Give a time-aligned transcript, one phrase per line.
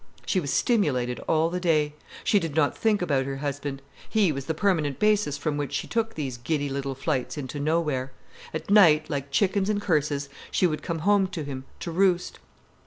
[0.25, 1.93] She was stimulated all the day.
[2.23, 3.83] She did not think about her husband.
[4.09, 8.11] He was the permanent basis from which she took these giddy little flights into nowhere.
[8.51, 12.39] At night, like chickens and curses, she would come home to him, to roost.